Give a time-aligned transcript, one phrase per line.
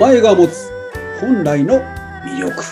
[0.00, 0.70] 前が持つ
[1.20, 1.82] 本来の
[2.24, 2.64] 魅力。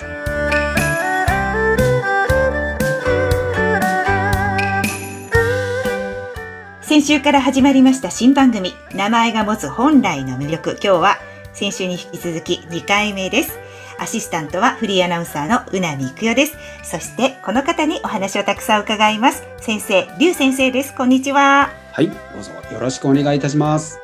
[6.81, 10.71] 先週から始まりました新番組名前が持つ本来の魅力。
[10.83, 11.19] 今日は
[11.53, 13.59] 先週に引き続き2回目です。
[13.99, 16.57] アシスタントはフリーアナウンサーのうなみいくよです。
[16.83, 19.45] そしてこの方にお話をたくさん伺います。
[19.59, 20.95] 先生りゅう先生です。
[20.95, 21.69] こんにちは。
[21.93, 24.01] はいどうぞよろしくお願いいたします。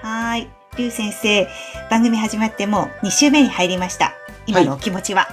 [0.00, 1.46] はいりゅう先生
[1.90, 4.14] 番組始まってもう2週目に入りました。
[4.46, 5.28] 今のお気持ちは、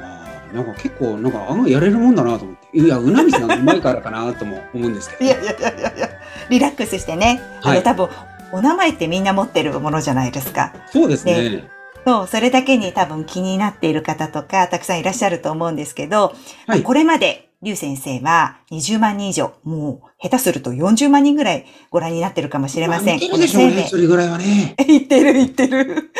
[0.00, 2.78] あーなんか結構なんか案外やれるもんだなと思って。
[2.78, 5.24] いやうなみさんがうまいからかなとも思うんですけど。
[5.24, 6.10] いやいやいやいやいや。
[6.50, 7.78] リラックスしてね、はい。
[7.78, 8.08] あの多分
[8.52, 10.72] お名前ってみんな持ってるものじゃないですか。
[10.92, 11.68] そうですね。
[12.04, 16.34] そう、それだけに多分気になっている方とか、たくさんいらっしゃると思うんですけど、
[16.66, 16.82] はい。
[16.82, 23.14] これまで、リュウ先生は20万人以上、もう下手すると40万人ぐらいご覧になってるかもしれません。
[23.14, 26.12] あ見てるでしょうねそれぐらいはね命言ってる言ってる。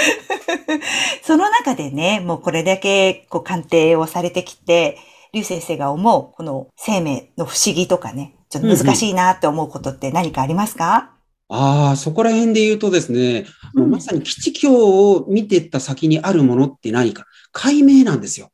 [1.22, 4.98] その中でね、もうこれだけこう鑑定をされてきて、
[5.32, 11.10] リュウ先生が思うこの生命の不思議とかね、ちょっと難しいなって思うことって何かありますか、
[11.48, 14.72] ああそこら辺で言うとですね、もうまさに基地境
[15.12, 18.50] を見てった先にあるものって何か解明なんですよ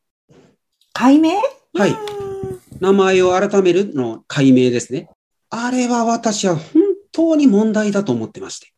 [0.92, 1.30] 解明
[1.74, 2.31] はい
[2.82, 5.08] 名前を改めるの解明ですね。
[5.50, 8.72] あれは私は本当に問題だと思ってまして。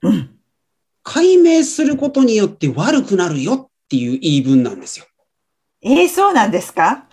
[0.00, 0.38] うん。
[1.02, 5.04] 解明することによって悪くなるよっていう言い分なんですよ。
[5.82, 7.06] ええそうなんですか？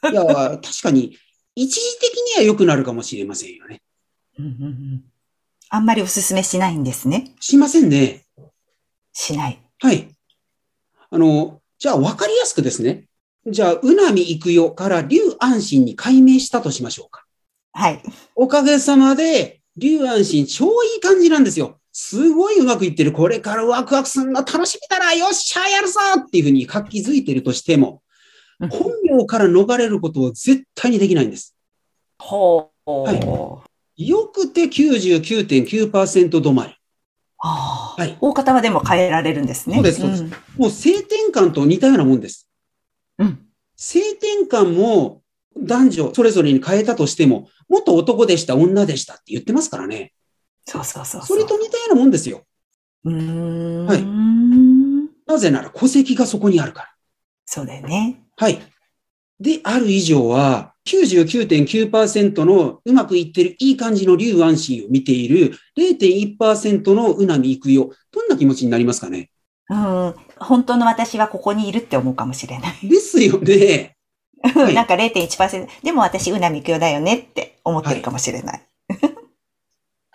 [0.10, 1.18] いや、確かに
[1.54, 3.82] 一時的には良くなるかもしれませんよね。
[4.38, 5.04] うんうんうん
[5.70, 7.34] あんまりおすすめしないんですね。
[7.40, 8.24] しませんね。
[9.12, 9.60] しない。
[9.80, 10.08] はい。
[11.10, 13.07] あの、じゃあ分かりやすくですね。
[13.50, 17.24] じゃあ、うなみ行くよから竜安心に解明したとしましょうか。
[17.72, 18.02] はい。
[18.34, 21.78] おかげさまで、竜安心超いい感じなんですよ。
[21.92, 23.12] すごいうまくいってる。
[23.12, 25.14] これからワクワクするの楽しみだな。
[25.14, 28.02] よっしゃ、やるぞっていうふうに活気づいてるとしても、
[28.60, 31.54] うん本名から逃れることは絶対にできないんです。
[32.18, 32.90] ほう。
[32.90, 33.62] は
[33.96, 36.74] よくて99.9%止まり。
[37.40, 39.76] はい大方はでも変えられるんですね。
[39.76, 40.24] そうですそうです
[40.56, 42.47] もう性転換と似たようなもんです。
[43.76, 45.22] 性転換も
[45.56, 50.12] 男女それぞれに変えたとしても、元男でした、女でしたって言ってますからね。
[50.64, 51.22] そうそうそう。
[51.22, 52.42] それと似たようなもんですよ。
[53.04, 53.86] うーん。
[53.86, 54.18] はい
[55.28, 56.88] なぜなら戸籍がそこにあるから。
[57.44, 58.22] そうだよね。
[58.36, 58.60] はい。
[59.38, 67.90] で、ある以上は、99.9%のうまくいってるいい感じの竜安心を見ている0.1%のうなみいくよ。
[68.10, 69.30] どんな気持ちになりますかね？
[69.70, 70.14] うん。
[70.38, 72.88] 本当の私はここにいるって思うかもしれない。
[72.88, 73.94] ですよね。
[74.42, 75.68] はいなんか0.1%。
[75.82, 78.62] でも私、うなみくよだよねって思ってるかもしれない。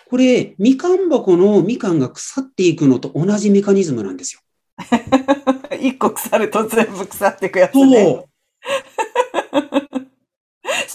[0.10, 4.42] これ、みかん箱のみかんが腐っていくのと同じメカニズムなんですよ。
[5.82, 8.04] 一個腐ると全部腐っていくやつね。
[8.06, 8.28] そ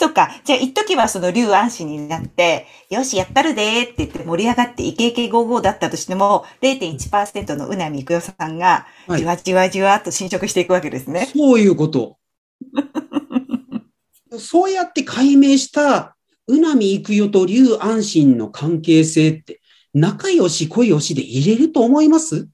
[0.06, 0.30] っか。
[0.44, 11.28] じゃあ、一時はその竜安心になって、よし、やったるでーって言って盛り上がってイケイケゴーゴーだったとしても、0.1%のうなみくよさんが、はいじわじわじわっと侵食していくわけですね。
[11.34, 12.16] そういうこと。
[14.38, 16.16] そうやって解明した、
[16.46, 19.60] うなみいくよと竜安心の関係性って、
[19.94, 22.48] 仲良し恋良しで入れると思います？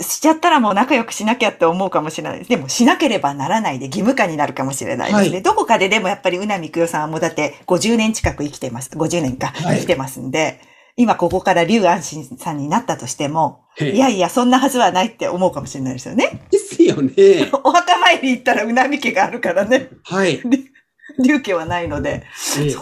[0.00, 2.50] しちゃったらもう仲良くしなきゃって思うかもしれないです。
[2.50, 5.30] でもしなければならないで義務感になるかもしれないですね。
[5.30, 8.90] はいどこかででもやっぱりうなみくよさんはもうだって50年近く生きてます。
[8.90, 10.60] 50年か、はい生きてますんで、
[10.96, 16.42] 今ここから竜安心さんになったとしても、いやいや、そんなはずはないって思うかもしれないですよね。
[16.50, 17.50] ですよね。
[17.64, 19.88] お墓参り行ったらうなみ家があるからね。
[20.04, 20.42] はい。
[21.24, 22.24] 竜家はないので。
[22.58, 22.74] ええ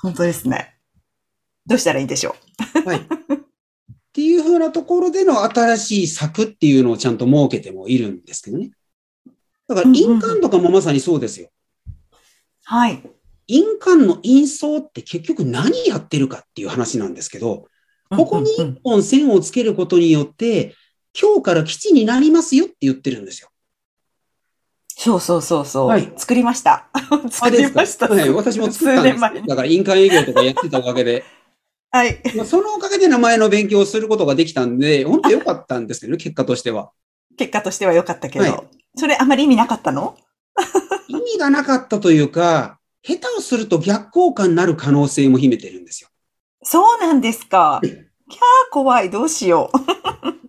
[0.00, 0.74] 本当ですね。
[1.66, 2.34] どうしたらいいでしょ
[2.84, 3.00] はい。
[4.12, 8.70] っていうふうなところでの新しい策っていうのをちゃんと設けてもいるんですけどね。
[9.66, 11.48] だから、うんうんうん印鑑とかもまさにそうですよ。
[11.48, 12.20] う。
[12.64, 13.02] はい。
[13.46, 17.68] 印鑑の印相って結局何やってるかっていう話なんですけど、
[18.10, 20.74] ここにうんうん一本線をつけることによって、
[21.18, 23.48] 今日から基地になりますよって言ってるんですよ。
[24.88, 25.86] そうそうそうそう。
[25.88, 26.90] はい作りました。
[27.30, 28.08] 作りました。
[28.08, 29.20] はい、私も作ったんです。
[29.46, 31.24] だから印鑑営業とかやってたおかげで、
[31.92, 32.20] はい。
[32.34, 36.90] まあそのおかげで名前の勉強をすることができたんで、本当良かったんですけどね、結果としては。
[37.36, 38.44] 結果としては良かったけど。
[38.44, 38.60] はい
[38.94, 40.18] それあまり意味なかったの？
[41.08, 46.10] 意味がなかったというか、下手をすると逆効果になる可能性も秘めてるんですよ。
[46.62, 47.80] そうなんですか。
[47.80, 48.40] はいキャー
[48.70, 49.10] 怖い。
[49.10, 49.70] どうしよ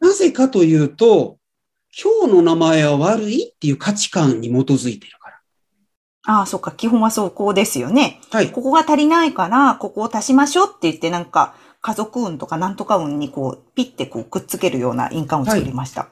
[0.01, 0.05] う。
[0.05, 1.37] なぜかというと、
[2.01, 5.13] 今日の名前は悪いっていう価値観に基づいてる。
[6.25, 6.71] ああ、そっか。
[6.71, 8.21] 基本はそうこうですよね。
[8.31, 8.51] はい。
[8.51, 16.07] ここが足りないから、ここを足しましょうって言ってなんか家族運とかなんとか運にこう、ピッてこうくっつけるような印鑑を作りました。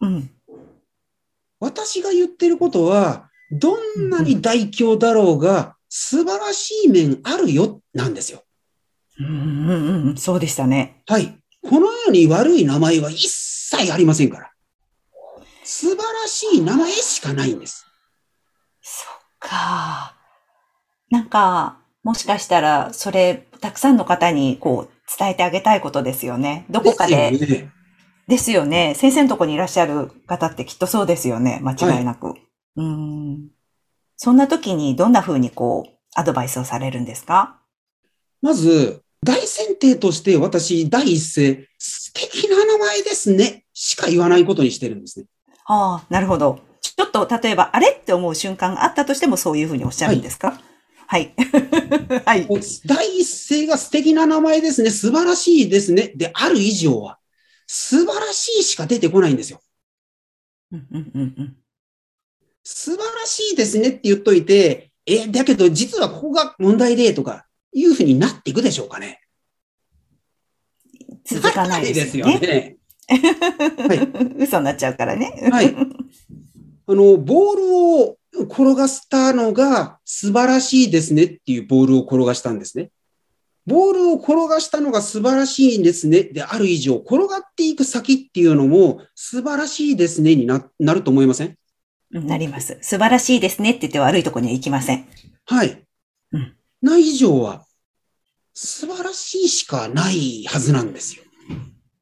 [0.00, 0.30] うん。
[1.60, 8.42] 私が言ってることは、どんなに大凶だろうが、素晴らしい面あるよ、なんですよ。
[9.20, 11.02] うんうんうん、そうでしたね。
[11.06, 11.38] はい。
[11.62, 14.50] この世に悪い名前は一切ありませんから。
[15.62, 17.86] 素晴らしい名前しかないんです。
[19.48, 20.14] か。
[21.10, 26.66] なんか、もしかしたら、それ、たくさんの方にこう、伝えてあげたいことですよね。
[26.70, 27.30] どこかで。
[27.30, 27.70] ですよね。
[28.26, 28.94] ですよね。
[28.94, 31.60] 先生のとこにいらっしゃる方ってきっとそうですよね。
[31.62, 32.34] 間違いなく。
[32.76, 33.50] うん。
[34.16, 37.60] そんな時にどんな風にこう、アドバイスをされるんですか？
[38.40, 39.46] まず、大前
[39.80, 45.26] 提として私、第一声、素敵な名前ですね、しか言わないことにしてるんですね。
[45.66, 46.60] ああ、なるほど。
[46.96, 50.60] ちょっと、例えば、あれって思う瞬間があったとしてもそういう風におっしゃるんですか？
[51.06, 51.34] はい。
[52.24, 52.46] はい。
[52.86, 57.18] 第一声が素敵な名前ですね、素晴らしいですね、である以上は、
[57.66, 59.60] 素晴らしいしか出てこないんですよ。
[60.72, 61.56] うんうんうんうん
[62.66, 69.20] 素晴らしいですねって言っといて、え、だけど実はここが問題でとか、いうふうになっていくでしょうかね。
[71.26, 72.38] 続かないですよね。
[72.38, 72.76] ね。
[74.38, 75.48] 嘘になっちゃうからね。
[75.52, 75.76] はい。
[76.86, 82.90] あの、ボールを転がしたのが素晴らしいですねっていうボールを転がしたんですね。
[83.66, 91.56] ボールを転がしたのが素晴らしいですねである以上、転がっていく先っていうのも素晴らしいですねにななると思いません？
[92.12, 92.76] なります。
[92.82, 95.06] 素晴らしいですねって言って悪いとこには行きません。
[95.46, 95.82] はい。
[96.32, 97.64] うんない以上は
[98.52, 101.22] 素晴らしいしかないはずなんですよ。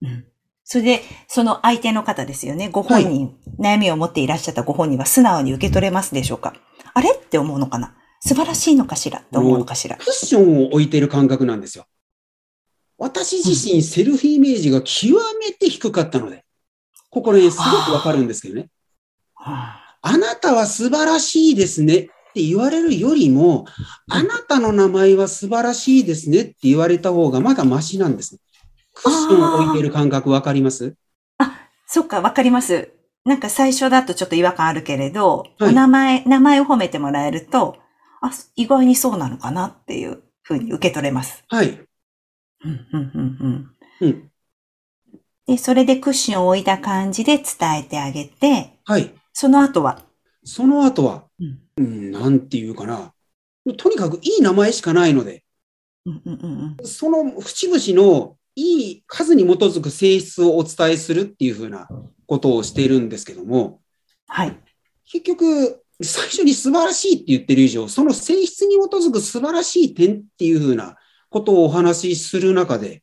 [0.03, 0.27] うん
[0.65, 2.69] それで、その相手の方ですよね。
[2.69, 6.55] ご本人、悩みを持っていらっしゃったご本人は素直に受け取れますでしょうか？
[6.95, 7.95] あれって思うのかな？
[8.21, 9.19] 素晴らしいのかしら？
[9.19, 9.97] って思うのかしら？
[9.97, 11.87] クッションを置いてる感覚なんですよ。
[12.99, 16.45] 私自身、セルフイメージが極めて低かったので、
[17.11, 18.69] ここら辺すごくわかるんですけどね。
[19.35, 22.05] あなたは素晴らしいですねっ
[22.35, 23.67] て言われるよりも、
[24.09, 28.41] あなたの名前は素晴らしいですねって言われた方がまだマシなんですね。
[28.95, 30.95] クッションを置いてる感覚わかります？
[31.87, 32.93] そっか、わかります。
[33.25, 37.77] なんか最初だとちょっと違和感あるけれど、はいお名前、名前を褒めてもらえると、
[38.21, 41.45] あ、意外にそうなのかなっていうふうに受け取れます。
[41.49, 41.69] はい。
[42.65, 44.09] うん、うん、うん、うん。
[44.09, 44.31] うん。
[45.47, 49.13] で、それでクッションを置いた感じで伝えてあげて、はい。
[49.33, 50.03] その後は、
[50.45, 53.13] その後は、うんうん、なんていうかな。
[53.77, 55.45] とにかくいい名前しかないので、
[56.07, 56.87] うん、うん、うんうん。
[56.87, 61.89] その節々のいい数に基づく性質をお伝えするっていうふうな
[62.27, 63.81] ことをしているんですけども、
[64.27, 64.59] はい。
[65.05, 70.97] 結局、最初に素晴らしいって言ってる以上、その性質に基づく素晴らしい点っていうふうな
[71.31, 73.03] ことをお話しする中で、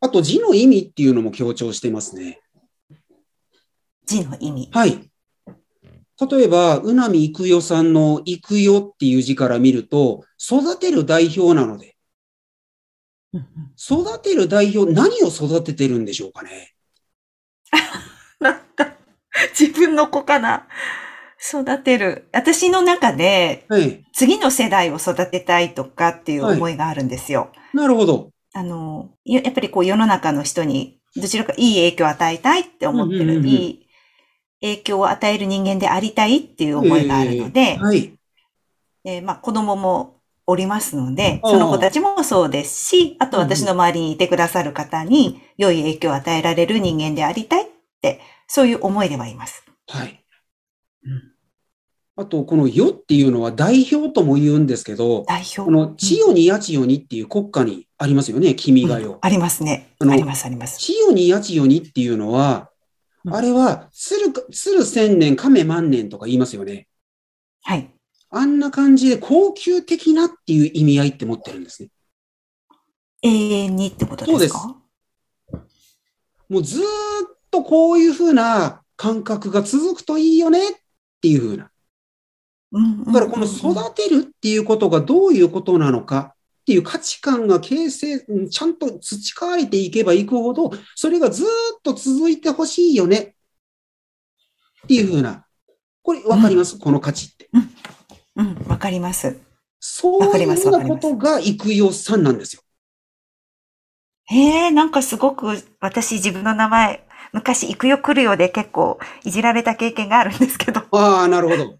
[0.00, 2.40] あと字の意味っていうのも強調してますね。
[4.04, 4.68] 字の意味。
[4.72, 5.10] はい。
[6.30, 11.95] 例えば、うなみいくよさんのいくよっていう字から見ると、育てる代表なので、
[13.78, 16.74] 育てる代表、何を育ててるんでしょうかね？
[18.40, 18.94] なんか、
[19.58, 20.66] 自分の子かな？
[21.38, 22.28] 育てる。
[22.32, 24.04] 私の中で、はい。
[24.12, 27.52] 次の世代を育てたいとかっていう思いがあるんですよ。
[27.74, 28.30] なるほど。
[28.52, 33.86] あの、ややっぱりこう世の中の人に、どちらかいい影響を与えたいって思ってる、うんうんうんうんいい
[34.62, 38.12] 影響を与える人間でありたいっていう思いがあるので、えーはい。
[39.04, 40.15] でまあ子供も
[40.46, 47.66] おりますので、その子たちもそうですし、あと私の周りにいてくださる方に良い影響を与えられる人間でありたいっ
[48.00, 49.64] て、そういう思いではいます。
[49.88, 50.24] はい。
[51.04, 51.36] うん
[52.18, 55.60] あと、この世っていうのは代表とも言うんですけど、代表。
[55.60, 59.12] この千代に八千代にっていう国家にありますよね、君がよ。
[59.12, 59.94] うんありますね。
[60.00, 60.78] あります、あります。
[60.78, 62.70] 千代に八千代にっていうのは、
[63.26, 66.86] うんあれは、鶴か、鶴千年、亀万年とか言いますよね。
[67.62, 67.90] はい。
[68.30, 71.90] あんな感じで高級的なっていう意味合いって持ってるんですね。
[73.22, 74.76] 永遠にってことですか？
[76.48, 76.86] もうずーっ
[77.50, 80.72] とこういうふうな感覚が続くといいよねっ
[81.20, 81.70] ていうふうな。
[82.72, 91.48] うんだからこの育てるっていうことがどういうことなのかっていう価値観が形成、うんちゃんと培われていけばいくほど、それがずーっ
[91.82, 95.46] と続いてほしいよねっていうふうな。
[96.02, 97.48] これわかります、この価値って。
[98.36, 99.36] うん、わかります。
[99.80, 102.62] そういうふうなことが育代さんなんですよ。
[104.26, 110.82] へえ、なんかすごく私自分の名前、昔、行くよ来るよで結構いじられた経験があるんですけど。
[110.90, 111.78] ああ、なるほど。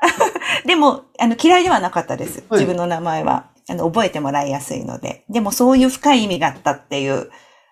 [0.66, 2.44] でも、あの、嫌いではなかったです。
[2.48, 3.50] はい自分の名前は。
[3.68, 5.24] あの、覚えてもらいやすいので。
[5.28, 7.30] でもそういう深い意味があったっていう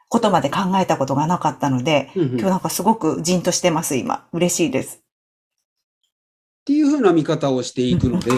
[0.09, 4.27] ことまで考えたことがなかったので、うんうん今日なんかすごくじんとしてます、今。
[4.33, 5.03] 嬉しいです。
[6.69, 8.37] っていうふうな見方をしていくので、だ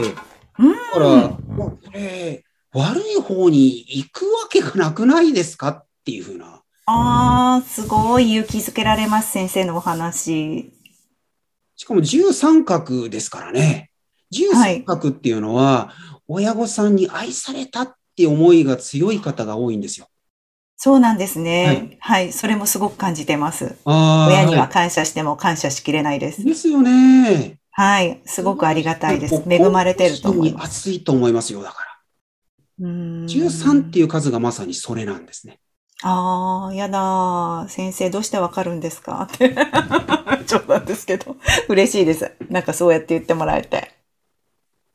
[0.61, 0.75] うん。
[0.77, 6.63] から、まあこれ、悪い方に行くわけがなくないですかっていうふうな。
[6.87, 10.73] あー、すごい勇気づけられます、先生のお話。
[11.75, 13.91] しかも13角ですからね。
[14.33, 15.93] 13角っていうのは、
[16.29, 20.07] 親御さんに愛されたって思いが強い方が多いんですよ。
[20.77, 21.99] そうなんですね。
[21.99, 22.33] はい。
[22.33, 23.75] それもすごく感じてます。
[23.85, 26.45] 親には感謝しても感謝しきれないです。
[26.45, 27.60] ですよね。
[27.81, 28.21] はい。
[28.27, 30.89] すごくありがたいです恵まれてると思います。
[30.89, 32.87] 熱いと思いますよ、だから。
[32.87, 35.61] うーん13っていう数がまさにそれなんですね。
[36.03, 37.69] ああ、やだー。
[37.71, 39.27] 先生どうしてわかるんですか？
[39.33, 39.57] って。
[40.47, 41.37] 冗談ですけど。
[41.71, 42.31] 嬉しいです。
[42.51, 43.69] なんかそうやって言ってもらえて。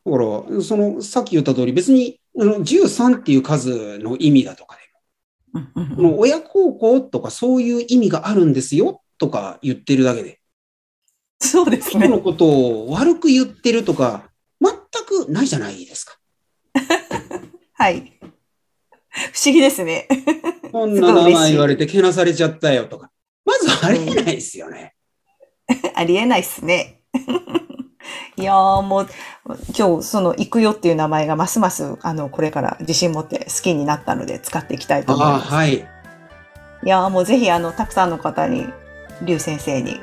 [0.06, 5.62] だから、その、さっき言った通り、別に、あの、13っていう数の意味だとかで、
[5.96, 10.40] この親孝行とかそういう意味があるんですよ、とか言ってるだけで、
[11.46, 12.22] そうです人のね。
[12.22, 14.30] ことを悪く言ってるとか、
[14.62, 14.74] 全
[15.06, 16.18] くないじゃないですか。
[17.74, 18.14] はい。
[19.34, 20.08] 不思議ですね。
[20.72, 23.12] こんな名前言われてけなされちゃったよとか。
[23.46, 24.94] まずありえないですよね。
[25.96, 27.02] ありえないっすね。
[28.38, 29.08] いやーもう、
[29.78, 35.48] 今日その行くよっていう名前がますます、あの、これから自信持って好きになったので使っていきたいと思います。
[35.48, 35.76] はい。
[35.76, 35.84] い
[36.84, 38.68] やーもうぜひあの、たくさんの方に、
[39.22, 40.02] 劉先生に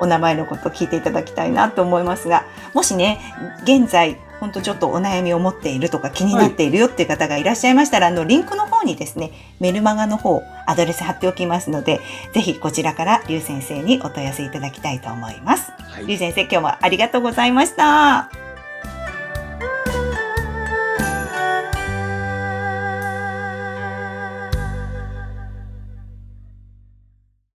[0.00, 3.20] お名前のことを聞いていただきたいなと思いますが、もしね、
[3.62, 12.00] 現在、ほんとちょっとお悩みを持っているとか気になっているよっていう方がいらっしゃいましたら、あの、リンクの方にですね、メルマガの方、アドレス貼っておきますので、
[12.34, 15.72] ぜひこちらから劉先生にお問い合わせいただきたいと思います。
[15.78, 18.45] はい劉先生、今日もありがとうございました。